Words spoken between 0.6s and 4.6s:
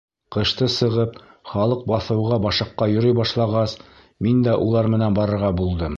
сығып, халыҡ баҫыуға башаҡҡа йөрөй башлағас, мин дә